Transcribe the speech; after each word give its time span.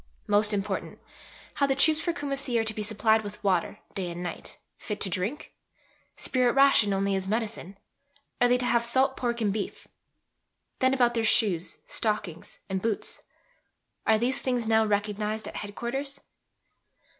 Most 0.25 0.51
important: 0.51 0.97
How 1.53 1.67
the 1.67 1.75
troops 1.75 1.99
for 2.01 2.11
Kumassi 2.11 2.57
are 2.59 2.63
to 2.63 2.73
be 2.73 2.81
supplied 2.81 3.21
with 3.23 3.43
water, 3.43 3.77
day 3.93 4.09
and 4.09 4.23
night, 4.23 4.57
fit 4.79 4.99
to 5.01 5.11
drink? 5.11 5.53
Spirit 6.17 6.53
ration 6.53 6.91
only 6.91 7.13
as 7.13 7.27
medicine? 7.27 7.77
Are 8.41 8.47
they 8.47 8.57
to 8.57 8.65
have 8.65 8.83
salt 8.83 9.15
pork 9.15 9.41
and 9.41 9.53
beef? 9.53 9.87
Then 10.79 10.95
about 10.95 11.13
their 11.13 11.23
shoes, 11.23 11.77
stockings, 11.85 12.61
and 12.67 12.81
boots? 12.81 13.21
Are 14.07 14.17
these 14.17 14.39
things 14.39 14.65
now 14.67 14.83
recognized 14.87 15.47
at 15.47 15.57
Head 15.57 15.75
Quarters? 15.75 16.19